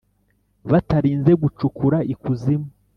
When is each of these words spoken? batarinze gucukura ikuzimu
batarinze 0.71 1.31
gucukura 1.41 1.97
ikuzimu 2.13 2.67